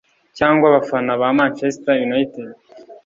[0.37, 2.47] Cyangwa abafana ba Manchester United